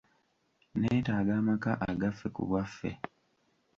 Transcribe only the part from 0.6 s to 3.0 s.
Neetaaga amaka agaffe ku bwaffe.